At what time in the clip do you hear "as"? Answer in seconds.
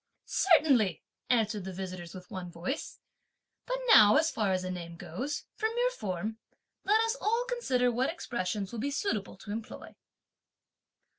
4.15-4.31, 4.51-4.63